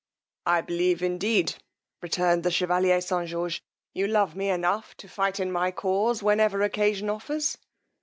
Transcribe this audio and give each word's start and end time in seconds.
I 0.47 0.61
believe, 0.61 1.03
indeed, 1.03 1.57
returned 2.01 2.41
the 2.41 2.49
chevalier 2.49 3.01
St. 3.01 3.29
George, 3.29 3.63
you 3.93 4.07
love 4.07 4.35
me 4.35 4.49
enough 4.49 4.97
to 4.97 5.07
fight 5.07 5.39
in 5.39 5.51
my 5.51 5.69
cause 5.69 6.23
whenever 6.23 6.63
occasion 6.63 7.07
offers. 7.07 7.59